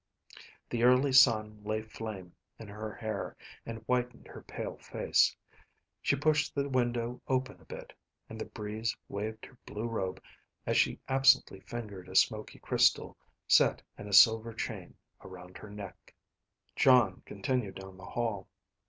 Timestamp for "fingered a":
11.59-12.15